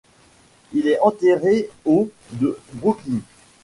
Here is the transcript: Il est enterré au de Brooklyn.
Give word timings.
Il 0.73 0.87
est 0.87 0.99
enterré 1.01 1.69
au 1.85 2.09
de 2.31 2.57
Brooklyn. 2.73 3.21